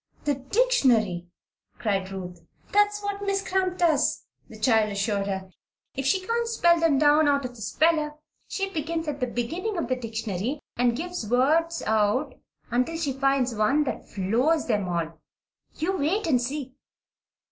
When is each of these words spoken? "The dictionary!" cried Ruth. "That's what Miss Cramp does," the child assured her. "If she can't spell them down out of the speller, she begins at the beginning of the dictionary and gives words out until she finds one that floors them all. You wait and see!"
"The 0.23 0.33
dictionary!" 0.33 1.27
cried 1.77 2.09
Ruth. 2.09 2.39
"That's 2.71 3.03
what 3.03 3.21
Miss 3.21 3.47
Cramp 3.47 3.77
does," 3.77 4.25
the 4.49 4.57
child 4.59 4.91
assured 4.91 5.27
her. 5.27 5.51
"If 5.93 6.07
she 6.07 6.21
can't 6.25 6.47
spell 6.47 6.79
them 6.79 6.97
down 6.97 7.27
out 7.27 7.45
of 7.45 7.55
the 7.55 7.61
speller, 7.61 8.15
she 8.47 8.71
begins 8.71 9.07
at 9.07 9.19
the 9.19 9.27
beginning 9.27 9.77
of 9.77 9.89
the 9.89 9.95
dictionary 9.95 10.59
and 10.75 10.97
gives 10.97 11.29
words 11.29 11.83
out 11.83 12.33
until 12.71 12.97
she 12.97 13.13
finds 13.13 13.53
one 13.53 13.83
that 13.83 14.09
floors 14.09 14.65
them 14.65 14.89
all. 14.89 15.19
You 15.77 15.95
wait 15.95 16.25
and 16.25 16.41
see!" 16.41 16.73